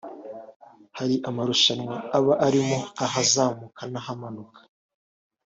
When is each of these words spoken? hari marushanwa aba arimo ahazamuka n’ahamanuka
hari 0.97 1.15
marushanwa 1.35 1.95
aba 2.17 2.33
arimo 2.47 2.79
ahazamuka 3.05 3.81
n’ahamanuka 3.91 4.59